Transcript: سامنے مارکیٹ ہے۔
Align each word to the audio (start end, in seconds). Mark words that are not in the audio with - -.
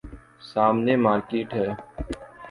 سامنے 0.51 0.93
مارکیٹ 1.05 1.49
ہے۔ 1.53 1.67